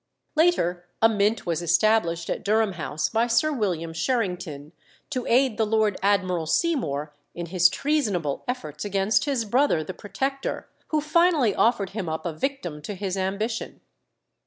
Later 0.33 0.87
a 0.99 1.07
mint 1.07 1.45
was 1.45 1.61
established 1.61 2.27
at 2.31 2.43
Durham 2.43 2.71
House 2.71 3.07
by 3.07 3.27
Sir 3.27 3.51
William 3.53 3.93
Sherrington, 3.93 4.71
to 5.11 5.27
aid 5.27 5.59
the 5.59 5.63
Lord 5.67 5.95
Admiral 6.01 6.47
Seymour 6.47 7.13
in 7.35 7.45
his 7.45 7.69
treasonable 7.69 8.43
efforts 8.47 8.83
against 8.83 9.25
his 9.25 9.45
brother, 9.45 9.83
the 9.83 9.93
Protector, 9.93 10.67
who 10.87 11.01
finally 11.01 11.53
offered 11.53 11.91
him 11.91 12.09
up 12.09 12.25
a 12.25 12.33
victim 12.33 12.81
to 12.81 12.95
his 12.95 13.15
ambition. 13.15 13.79